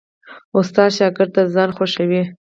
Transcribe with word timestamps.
استاد 0.59 0.89
شاګرد 0.97 1.31
ته 1.35 1.41
ځان 1.53 1.69
خوښوي. 1.75 2.23